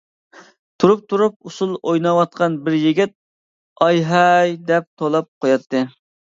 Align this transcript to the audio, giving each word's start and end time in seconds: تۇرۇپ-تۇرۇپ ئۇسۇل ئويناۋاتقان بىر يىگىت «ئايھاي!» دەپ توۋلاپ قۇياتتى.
تۇرۇپ-تۇرۇپ 0.83 1.35
ئۇسۇل 1.49 1.75
ئويناۋاتقان 1.91 2.57
بىر 2.65 2.79
يىگىت 2.79 3.15
«ئايھاي!» 3.87 4.59
دەپ 4.73 4.93
توۋلاپ 4.99 5.33
قۇياتتى. 5.43 5.87